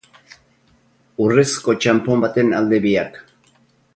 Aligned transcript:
Urrezko 1.25 1.77
txanpon 1.85 2.25
baten 2.25 2.51
alde 2.61 2.83
biak. 2.87 3.23